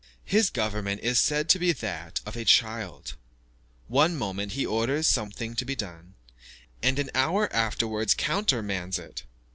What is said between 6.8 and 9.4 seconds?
and an hour afterwards countermands it.